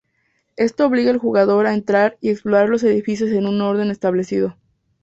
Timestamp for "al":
1.11-1.19